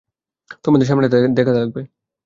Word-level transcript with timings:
তোমার 0.63 0.81
সামনেটা 0.83 1.17
দেখা 1.35 1.53
লাগবে। 1.53 1.81